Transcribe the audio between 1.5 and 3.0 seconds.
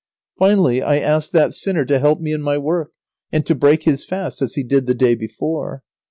sinner to help me in my work,